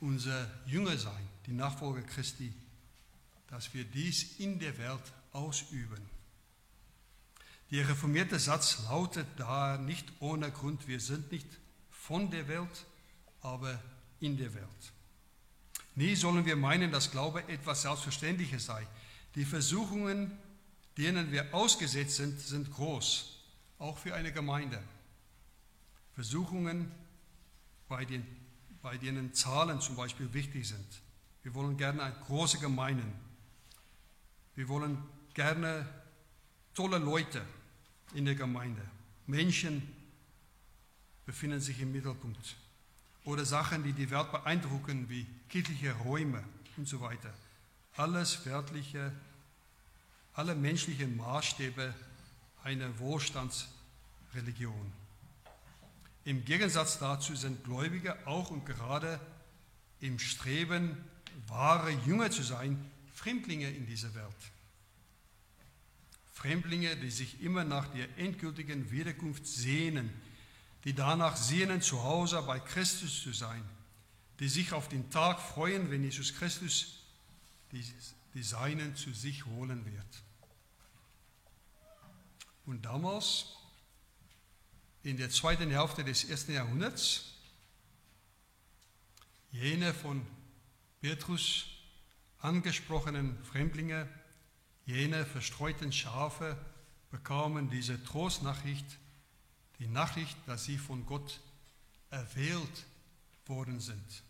[0.00, 2.52] unser Jünger sein, die Nachfolger Christi,
[3.48, 6.10] dass wir dies in der Welt ausüben.
[7.70, 11.48] Der reformierte Satz lautet da nicht ohne Grund, wir sind nicht
[11.90, 12.84] von der Welt,
[13.40, 13.82] aber
[14.20, 14.92] in der Welt.
[15.94, 18.86] Nie sollen wir meinen, dass Glaube etwas Selbstverständliches sei.
[19.34, 20.38] Die Versuchungen,
[20.98, 23.32] denen wir ausgesetzt sind, sind groß.
[23.78, 24.82] auch für eine Gemeinde.
[26.16, 26.90] Versuchungen,
[27.88, 28.26] bei, den,
[28.80, 31.02] bei denen Zahlen zum Beispiel wichtig sind.
[31.42, 33.12] Wir wollen gerne große Gemeinden.
[34.54, 34.96] Wir wollen
[35.34, 35.86] gerne
[36.74, 37.42] tolle Leute
[38.14, 38.80] in der Gemeinde.
[39.26, 39.82] Menschen
[41.26, 42.56] befinden sich im Mittelpunkt.
[43.24, 46.42] Oder Sachen, die die Welt beeindrucken, wie kirchliche Räume
[46.78, 47.34] und so weiter.
[47.96, 49.12] Alles weltliche,
[50.32, 51.94] alle menschlichen Maßstäbe
[52.64, 55.05] einer Wohlstandsreligion.
[56.26, 59.20] Im Gegensatz dazu sind Gläubige auch und gerade
[60.00, 60.96] im Streben,
[61.46, 64.34] wahre Jünger zu sein, Fremdlinge in dieser Welt.
[66.34, 70.10] Fremdlinge, die sich immer nach der endgültigen Wiederkunft sehnen,
[70.82, 73.62] die danach sehnen, zu Hause bei Christus zu sein,
[74.40, 77.04] die sich auf den Tag freuen, wenn Jesus Christus
[77.70, 77.84] die,
[78.34, 80.22] die Seinen zu sich holen wird.
[82.66, 83.55] Und damals,
[85.06, 87.26] in der zweiten Hälfte des ersten Jahrhunderts,
[89.52, 90.26] jene von
[91.00, 91.66] Petrus
[92.40, 94.08] angesprochenen Fremdlinge,
[94.84, 96.58] jene verstreuten Schafe
[97.12, 98.98] bekamen diese Trostnachricht,
[99.78, 101.40] die Nachricht, dass sie von Gott
[102.10, 102.84] erwählt
[103.46, 104.24] worden sind.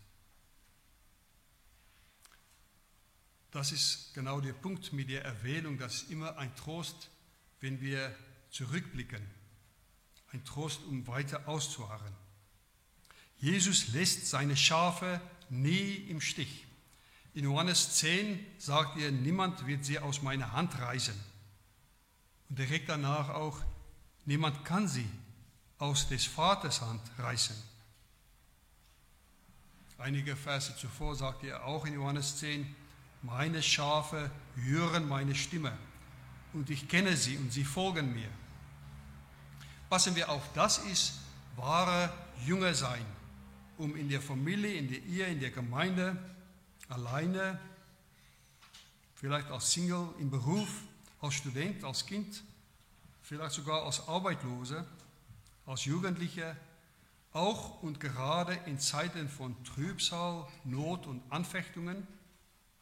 [3.49, 7.09] Das ist genau der Punkt mit der Erwählung, das ist immer ein Trost,
[7.61, 8.15] wenn wir
[8.51, 9.36] zurückblicken.
[10.33, 12.13] Ein Trost, um weiter auszuharren.
[13.39, 16.65] Jesus lässt seine Schafe nie im Stich.
[17.33, 21.13] In Johannes 10 sagt er, niemand wird sie aus meiner Hand reißen.
[22.49, 23.61] Und direkt danach auch,
[24.25, 25.07] niemand kann sie
[25.77, 27.55] aus des Vaters Hand reißen.
[29.99, 32.75] Einige Verse zuvor sagt er auch in Johannes 10,
[33.23, 35.75] meine Schafe hören meine Stimme
[36.53, 38.29] und ich kenne sie und sie folgen mir.
[39.89, 41.13] Passen wir auf, das ist
[41.55, 42.11] wahre
[42.45, 43.05] Jünger sein,
[43.77, 46.17] um in der Familie, in der Ehe, in der Gemeinde
[46.89, 47.57] alleine,
[49.15, 50.67] vielleicht als Single im Beruf,
[51.21, 52.43] als Student, als Kind,
[53.21, 54.85] vielleicht sogar als Arbeitloser,
[55.65, 56.57] als Jugendlicher,
[57.31, 62.05] auch und gerade in Zeiten von Trübsal, Not und Anfechtungen.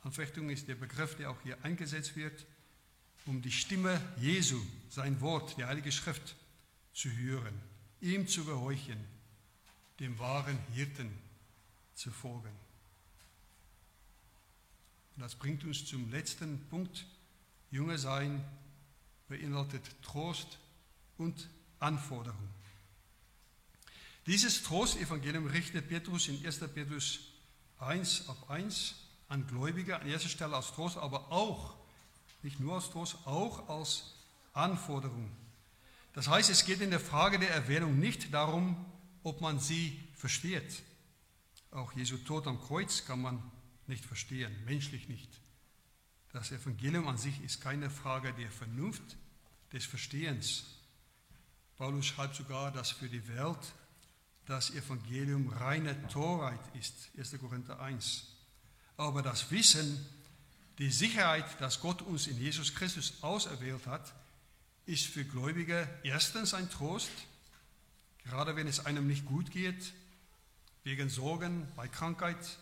[0.02, 2.48] Anfechtung ist der Begriff, der auch hier eingesetzt wird,
[3.28, 6.36] um die Stimme Jesu, sein Wort, die Heilige Schrift,
[6.96, 7.62] zu hören,
[8.02, 8.98] ihm zu gehorchen,
[10.00, 11.12] dem wahren Hirten
[11.94, 12.56] zu folgen.
[15.16, 17.06] Und das bringt uns zum letzten Punkt.
[17.70, 18.44] Junge sein
[19.28, 20.58] beinhaltet Trost
[21.18, 22.50] und Anforderung.
[24.26, 26.60] Dieses Trostevangelium richtet Petrus in 1.
[26.74, 27.20] Petrus
[27.80, 28.96] 1 ab 1
[29.28, 31.76] an Gläubige, an erster Stelle als Trost, aber auch,
[32.42, 34.14] nicht nur als Trost, auch als
[34.54, 35.30] Anforderung.
[36.16, 38.86] Das heißt, es geht in der Frage der Erwählung nicht darum,
[39.24, 40.82] ob man sie versteht.
[41.72, 43.44] Auch Jesu Tod am Kreuz kann man
[43.86, 45.30] nicht verstehen, menschlich nicht.
[46.32, 49.18] Das Evangelium an sich ist keine Frage der Vernunft,
[49.74, 50.64] des Verstehens.
[51.78, 53.74] Paulus schreibt sogar, dass für die Welt
[54.46, 57.38] das Evangelium reine Torheit ist, 1.
[57.40, 58.28] Korinther 1.
[58.96, 60.06] Aber das Wissen,
[60.78, 64.14] die Sicherheit, dass Gott uns in Jesus Christus auserwählt hat,
[64.86, 67.12] ist für Gläubige erstens ein Trost,
[68.24, 69.94] gerade wenn es einem nicht gut geht,
[70.84, 72.60] wegen Sorgen, bei Krankheit,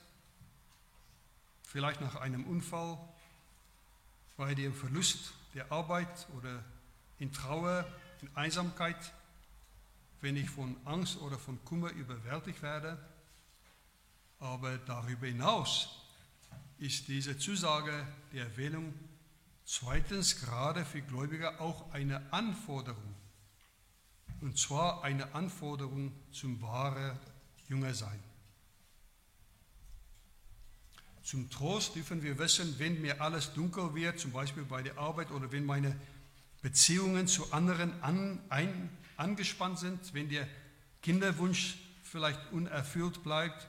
[1.67, 2.97] vielleicht nach einem Unfall,
[4.37, 6.63] bei dem Verlust der Arbeit oder
[7.19, 7.85] in Trauer,
[8.21, 9.13] in Einsamkeit,
[10.21, 12.97] wenn ich von Angst oder von Kummer überwältigt werde.
[14.39, 15.89] Aber darüber hinaus
[16.77, 18.93] ist diese Zusage der Erwählung
[19.65, 23.15] zweitens gerade für Gläubige auch eine Anforderung.
[24.41, 27.17] Und zwar eine Anforderung zum wahren
[27.69, 28.19] Jüngersein.
[31.23, 35.31] Zum Trost dürfen wir wissen, wenn mir alles dunkel wird, zum Beispiel bei der Arbeit
[35.31, 35.95] oder wenn meine
[36.61, 40.47] Beziehungen zu anderen an, ein, angespannt sind, wenn der
[41.01, 43.67] Kinderwunsch vielleicht unerfüllt bleibt,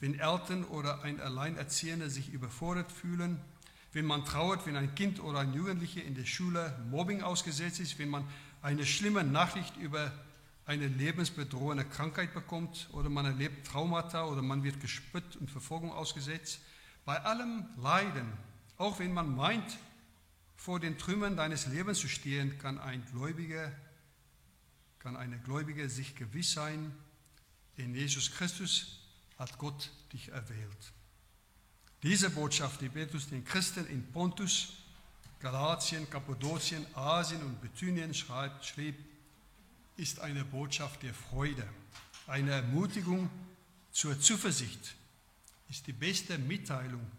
[0.00, 3.40] wenn Eltern oder ein Alleinerziehender sich überfordert fühlen,
[3.94, 7.98] wenn man trauert, wenn ein Kind oder ein Jugendlicher in der Schule Mobbing ausgesetzt ist,
[7.98, 8.24] wenn man
[8.60, 10.12] eine schlimme Nachricht über
[10.66, 16.60] eine lebensbedrohende Krankheit bekommt oder man erlebt Traumata oder man wird gespütt und Verfolgung ausgesetzt,
[17.04, 18.32] bei allem Leiden,
[18.78, 19.78] auch wenn man meint,
[20.56, 23.70] vor den Trümmern deines Lebens zu stehen, kann ein Gläubiger,
[24.98, 26.92] kann eine Gläubige sich gewiss sein,
[27.76, 29.00] in Jesus Christus
[29.38, 30.92] hat Gott dich erwählt.
[32.04, 34.74] Diese Botschaft, die Petrus den Christen in Pontus,
[35.40, 38.94] Galatien, Kappadokien, Asien und Bithynien schreibt, schrieb,
[39.96, 41.66] ist eine Botschaft der Freude,
[42.26, 43.30] eine Ermutigung
[43.90, 44.94] zur Zuversicht,
[45.70, 47.10] ist die beste Mitteilung,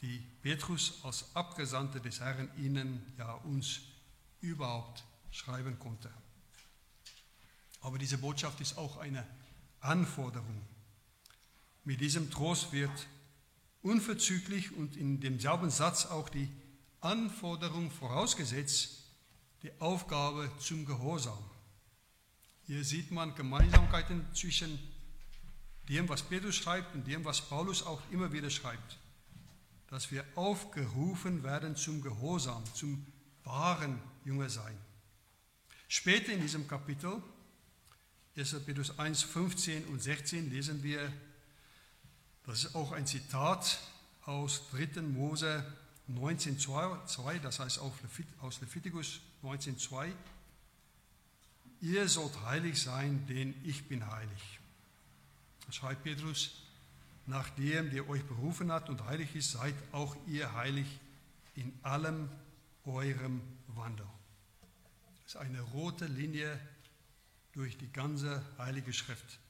[0.00, 3.80] die Petrus als Abgesandter des Herrn Ihnen, ja uns
[4.42, 5.02] überhaupt
[5.32, 6.08] schreiben konnte.
[7.80, 9.26] Aber diese Botschaft ist auch eine
[9.80, 10.62] Anforderung.
[11.82, 13.08] Mit diesem Trost wird
[13.86, 16.50] unverzüglich und in demselben Satz auch die
[17.00, 19.04] Anforderung vorausgesetzt,
[19.62, 21.38] die Aufgabe zum Gehorsam.
[22.66, 24.76] Hier sieht man Gemeinsamkeiten zwischen
[25.88, 28.98] dem, was Petrus schreibt und dem, was Paulus auch immer wieder schreibt.
[29.86, 33.06] Dass wir aufgerufen werden zum Gehorsam, zum
[33.44, 34.76] wahren Jüngersein.
[35.86, 37.22] Später in diesem Kapitel,
[38.36, 38.64] 1.
[38.66, 41.12] Petrus 1, 15 und 16, lesen wir,
[42.46, 43.80] das ist auch ein Zitat
[44.24, 45.02] aus 3.
[45.02, 45.64] Mose
[46.08, 47.80] 19,2, das heißt
[48.40, 50.12] aus Leviticus 19,2.
[51.80, 54.60] Ihr sollt heilig sein, denn ich bin heilig.
[55.66, 56.62] Das schreibt Petrus,
[57.26, 60.86] nachdem der euch berufen hat und heilig ist, seid auch ihr heilig
[61.56, 62.28] in allem
[62.84, 64.06] eurem Wandel.
[65.24, 66.58] Das ist eine rote Linie
[67.52, 69.40] durch die ganze Heilige Schrift.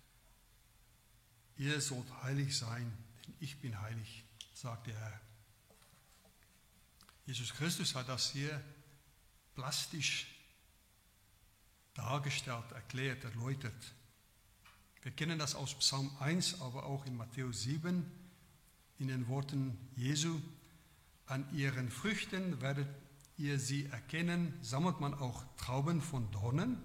[1.58, 2.92] Ihr sollt heilig sein,
[3.26, 5.20] denn ich bin heilig, sagt der Herr.
[7.24, 8.62] Jesus Christus hat das hier
[9.54, 10.26] plastisch
[11.94, 13.94] dargestellt, erklärt, erläutert.
[15.02, 18.04] Wir kennen das aus Psalm 1, aber auch in Matthäus 7
[18.98, 20.40] in den Worten Jesu.
[21.26, 22.88] An ihren Früchten werdet
[23.36, 24.52] ihr sie erkennen.
[24.62, 26.76] Sammelt man auch Trauben von Dornen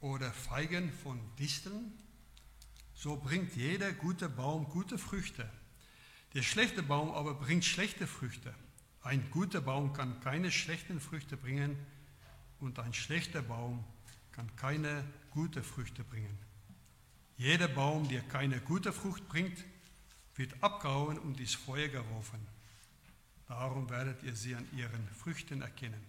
[0.00, 1.92] oder Feigen von Disteln?
[3.00, 5.48] So bringt jeder gute Baum gute Früchte.
[6.34, 8.54] Der schlechte Baum aber bringt schlechte Früchte.
[9.00, 11.78] Ein guter Baum kann keine schlechten Früchte bringen
[12.58, 13.82] und ein schlechter Baum
[14.32, 16.38] kann keine gute Früchte bringen.
[17.38, 19.64] Jeder Baum, der keine gute Frucht bringt,
[20.34, 22.46] wird abgehauen und ins Feuer geworfen.
[23.48, 26.04] Darum werdet ihr sie an ihren Früchten erkennen.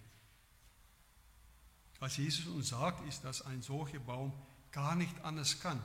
[2.00, 4.34] Was Jesus uns sagt, ist, dass ein solcher Baum
[4.72, 5.80] gar nicht anders kann.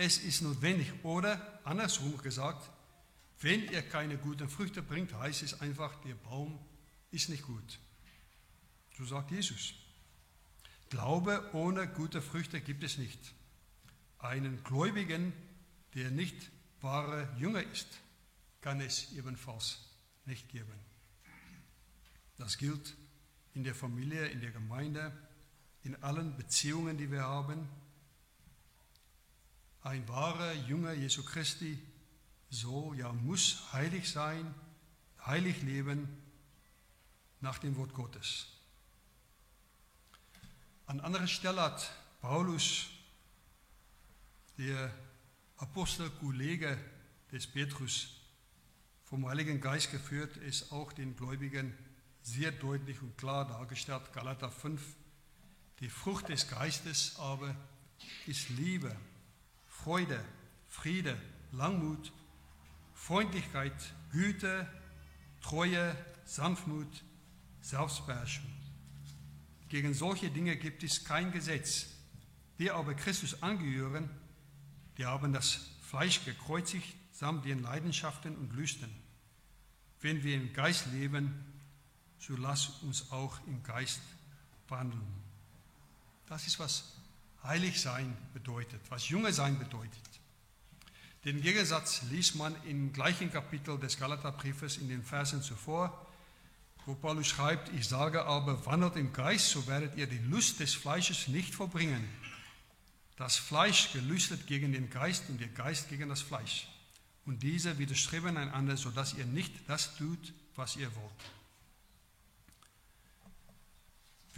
[0.00, 0.90] Es ist notwendig.
[1.02, 2.70] Oder andersrum gesagt,
[3.42, 6.58] wenn er keine guten Früchte bringt, heißt es einfach, der Baum
[7.10, 7.78] ist nicht gut.
[8.96, 9.74] So sagt Jesus.
[10.88, 13.20] Glaube ohne gute Früchte gibt es nicht.
[14.18, 15.34] Einen Gläubigen,
[15.94, 18.00] der nicht wahre Jünger ist,
[18.62, 19.80] kann es ebenfalls
[20.24, 20.80] nicht geben.
[22.38, 22.96] Das gilt
[23.52, 25.12] in der Familie, in der Gemeinde,
[25.82, 27.68] in allen Beziehungen, die wir haben.
[29.82, 31.78] Ein wahrer Jünger Jesu Christi
[32.50, 34.54] soll, ja muss heilig sein,
[35.24, 36.08] heilig leben
[37.40, 38.46] nach dem Wort Gottes.
[40.86, 41.90] An anderer Stelle hat
[42.20, 42.88] Paulus,
[44.58, 44.92] der
[45.56, 46.76] Apostelkollege
[47.32, 48.16] des Petrus,
[49.04, 51.76] vom Heiligen Geist geführt, ist auch den Gläubigen
[52.22, 54.12] sehr deutlich und klar dargestellt.
[54.12, 54.80] Galater 5.
[55.80, 57.56] Die Frucht des Geistes aber
[58.26, 58.94] ist Liebe,
[59.84, 60.22] Freude,
[60.68, 61.16] Friede,
[61.52, 62.12] Langmut,
[62.94, 63.72] Freundlichkeit,
[64.12, 64.68] Güte,
[65.40, 67.02] Treue, Sanftmut,
[67.60, 68.46] Selbstbeherrschung.
[69.68, 71.86] Gegen solche Dinge gibt es kein Gesetz.
[72.58, 74.10] Die aber Christus angehören,
[74.98, 78.90] die haben das Fleisch gekreuzigt samt den Leidenschaften und Lüsten.
[80.00, 81.44] Wenn wir im Geist leben,
[82.18, 84.00] so lass uns auch im Geist
[84.68, 85.06] wandeln.
[86.26, 86.99] Das ist, was
[87.42, 90.10] heilig sein bedeutet, was Junge sein bedeutet.
[91.24, 96.06] Den Gegensatz liest man im gleichen Kapitel des Galaterbriefes in den Versen zuvor,
[96.86, 100.74] wo Paulus schreibt, ich sage aber, wandelt im Geist, so werdet ihr die Lust des
[100.74, 102.08] Fleisches nicht verbringen.
[103.16, 106.68] Das Fleisch gelüstet gegen den Geist und der Geist gegen das Fleisch.
[107.26, 111.39] Und diese widerstreben einander, sodass ihr nicht das tut, was ihr wollt.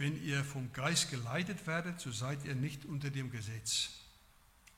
[0.03, 3.91] Wenn ihr vom Geist geleitet werdet, so seid ihr nicht unter dem Gesetz.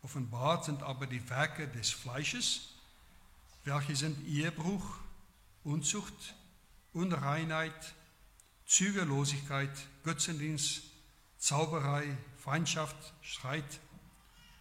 [0.04, 2.76] Offenbart sind aber die Werke des Fleisches,
[3.64, 4.86] welche sind Ehebruch,
[5.64, 6.36] Unzucht,
[6.94, 7.96] Unreinheit,
[8.68, 9.72] Zügellosigkeit,
[10.04, 10.84] Götzendienst,
[11.40, 12.06] Zauberei,
[12.38, 13.80] Feindschaft, Streit,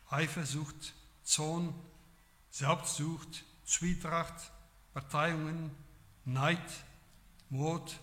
[0.09, 0.95] Eifersucht,
[1.25, 1.75] Zorn,
[2.51, 4.51] Selbstsucht, Zwietracht,
[4.95, 5.71] Parteiungen,
[6.25, 6.59] Neid,
[7.51, 8.01] Mord,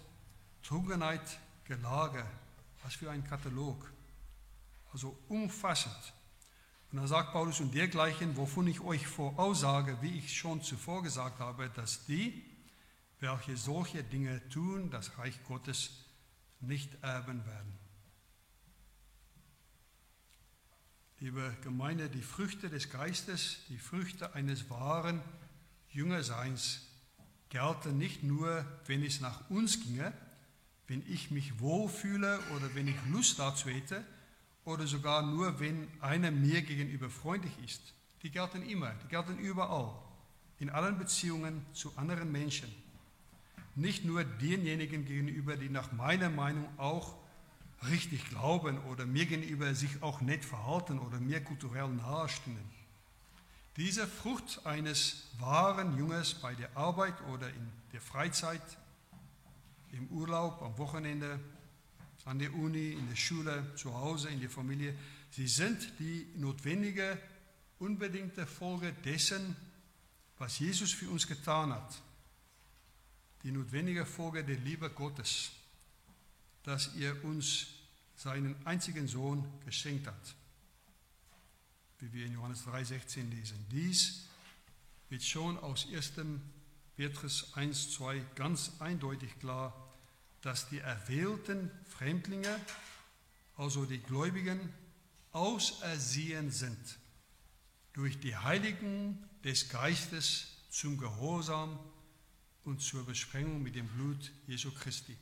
[0.62, 2.24] Trunkenheit, Gelage.
[2.84, 3.92] Was für ein Katalog.
[4.92, 6.14] Also umfassend.
[6.92, 11.40] Und dann sagt Paulus und dergleichen, wovon ich euch voraussage, wie ich schon zuvor gesagt
[11.40, 12.44] habe, dass die,
[13.20, 15.92] welche solche Dinge tun, das Reich Gottes
[16.60, 17.82] nicht erben werden.
[21.22, 25.22] liebe Gemeinde, die Früchte des Geistes, die Früchte eines wahren
[25.92, 26.82] Jüngerseins
[27.50, 30.14] gelten nicht nur, wenn es nach uns ginge,
[30.92, 34.04] wenn ich mich wohlfühle oder wenn ich Lust dazu hätte
[34.66, 37.94] oder sogar nur, wenn einer mir gegenüber freundlich ist.
[38.24, 39.94] Die gelten immer, die gelten überall,
[40.60, 42.70] in allen Beziehungen zu anderen Menschen.
[43.76, 47.16] Nicht nur denjenigen gegenüber, die nach meiner Meinung auch
[47.90, 52.70] richtig glauben oder mir gegenüber sich auch nett verhalten oder mir kulturell nahestehen.
[53.78, 58.62] Diese Frucht eines wahren Jüngers bei der Arbeit oder in der Freizeit,
[59.92, 61.40] im Urlaub, am Wochenende,
[62.26, 64.96] an der Uni, in der Schule, zu Hause, in der Familie,
[65.32, 67.18] sie sind die notwendige,
[67.80, 69.56] unbedingte Folge dessen,
[70.38, 72.02] was Jesus für uns getan hat.
[73.44, 75.52] Die notwendige Folge der Liebe Gottes,
[76.64, 77.68] dass er uns
[78.16, 80.36] seinen einzigen Sohn geschenkt hat
[82.02, 83.66] wie wir in Johannes 3,16 lesen.
[83.72, 84.26] Dies
[85.10, 86.14] wird schon aus 1.
[87.02, 89.74] Petrus 1, 2 ganz eindeutig klar,
[90.42, 92.60] dass die erwählten Fremdlinge,
[93.58, 94.72] also die Gläubigen,
[95.32, 97.00] ausersehen sind
[97.94, 101.80] durch die Heiligen des Geistes zum Gehorsam
[102.66, 105.18] und zur Besprengung mit dem Blut Jesu Christi.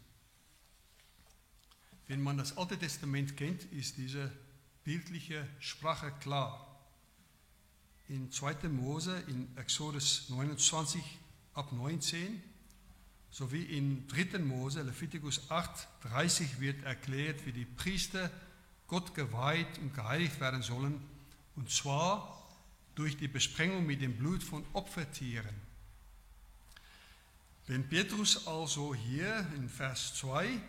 [2.07, 4.29] Wenn man das Alte Testament kennt, ist diese
[4.83, 6.77] bildliche Sprache klar
[8.09, 8.67] in 2.
[8.67, 11.01] Mose, in Exodus 29
[11.53, 12.41] ab 19,
[13.31, 14.39] sowie in 3.
[14.39, 18.31] Mose, Leviticus 8, 30 wird erklärt, wie die Priester
[18.87, 21.01] Gott geweiht und geheiligt werden sollen,
[21.55, 22.47] und zwar
[22.95, 25.55] durch die Besprengung mit dem Blut von Opfertieren.
[27.67, 30.59] Wenn Petrus also hier in Vers 2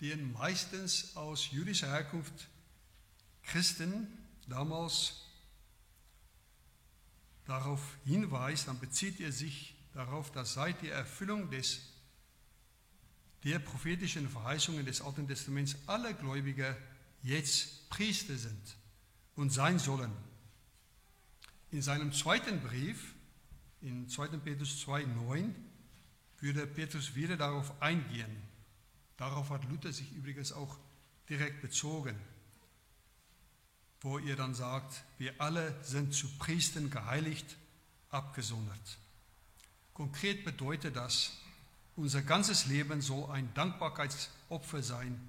[0.00, 2.48] den meistens aus jüdischer Herkunft
[3.42, 4.08] Christen
[4.46, 5.25] damals
[7.56, 11.80] darauf hinweist, dann bezieht er sich darauf, dass seit der Erfüllung des,
[13.44, 16.76] der prophetischen Verheißungen des Alten Testaments alle Gläubiger
[17.22, 18.76] jetzt Priester sind
[19.36, 20.12] und sein sollen.
[21.70, 23.14] In seinem zweiten Brief,
[23.80, 24.28] in 2.
[24.38, 25.50] Petrus 2,9,
[26.40, 28.36] würde Petrus wieder darauf eingehen.
[29.16, 30.78] Darauf hat Luther sich übrigens auch
[31.28, 32.16] direkt bezogen
[34.06, 37.56] wo ihr dann sagt, wir alle sind zu Priestern geheiligt,
[38.10, 38.98] abgesondert.
[39.94, 41.32] Konkret bedeutet das,
[41.96, 45.28] unser ganzes Leben soll ein Dankbarkeitsopfer sein,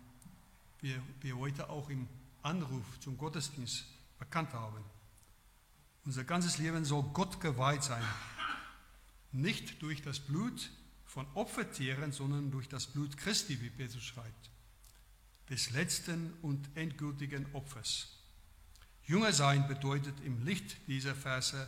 [0.81, 2.07] wie wir heute auch im
[2.43, 3.83] Anruf zum Gottesdienst
[4.19, 4.83] bekannt haben.
[6.05, 8.03] Unser ganzes Leben soll Gott geweiht sein,
[9.31, 10.69] nicht durch das Blut
[11.07, 14.51] von Opfertieren, sondern durch das Blut Christi, wie Petrus schreibt,
[15.49, 18.16] des letzten und endgültigen Opfers.
[19.07, 21.67] Jünger sein bedeutet im Licht dieser Verse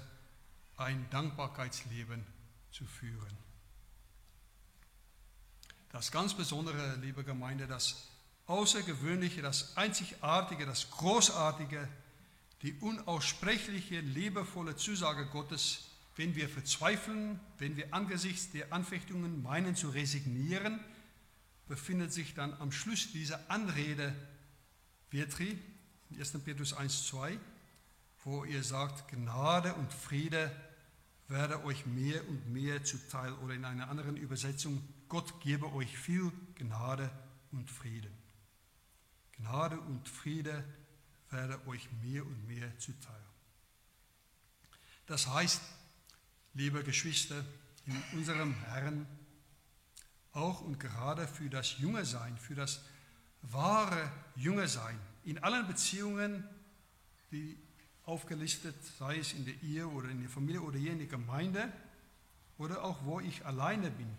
[0.75, 2.25] ein Dankbarkeitsleben
[2.71, 3.37] zu führen.
[5.91, 8.09] Das ganz Besondere, liebe Gemeinde, das
[8.45, 11.87] Außergewöhnliche, das Einzigartige, das Großartige,
[12.61, 15.85] die unaussprechliche, liebevolle Zusage Gottes,
[16.17, 20.81] wenn wir verzweifeln, wenn wir angesichts der Anfechtungen meinen zu resignieren,
[21.69, 24.13] befindet sich dann am Schluss dieser Anrede
[25.09, 25.57] Petri,
[26.09, 26.31] in 1.
[26.43, 27.39] Petrus 1, 2,
[28.23, 30.51] wo ihr sagt, Gnade und Friede
[31.27, 33.33] werde euch mehr und mehr zuteil.
[33.33, 37.09] Oder in einer anderen Übersetzung, Gott gebe euch viel Gnade
[37.51, 38.11] und Frieden.
[39.37, 40.63] Gnade und Friede
[41.29, 43.21] werde euch mehr und mehr zuteil.
[45.05, 45.61] Das heißt,
[46.53, 47.43] liebe Geschwister,
[47.85, 49.07] in unserem Herrn,
[50.33, 52.81] auch und gerade für das junge Sein, für das
[53.41, 56.43] wahre junge Sein, in allen Beziehungen,
[57.31, 57.57] die
[58.03, 61.71] aufgelistet, sei es in der Ehe oder in der Familie oder hier in der Gemeinde
[62.57, 64.09] oder auch wo ich alleine bin.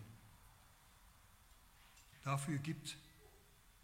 [2.22, 2.96] Dafür gibt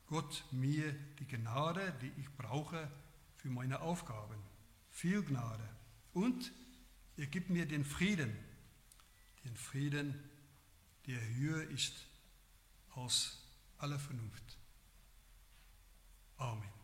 [0.06, 2.90] Gott mir die Gnade, die ich brauche
[3.36, 4.36] für meine Aufgaben.
[4.90, 5.68] Viel Gnade.
[6.14, 6.52] Und
[7.16, 8.36] er gibt mir den Frieden.
[9.44, 10.14] Den Frieden,
[11.06, 12.06] der höher ist
[12.94, 13.38] als
[13.78, 14.58] alle Vernunft.
[16.38, 16.75] Amen.